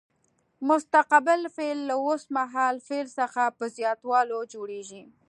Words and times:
مستقبل 0.69 1.41
فعل 1.55 1.79
له 1.89 1.95
اوس 2.05 2.23
مهال 2.35 2.75
فعل 2.87 3.07
څخه 3.19 3.43
په 3.57 3.65
زیاتولو 3.77 4.37
جوړیږي. 4.53 5.03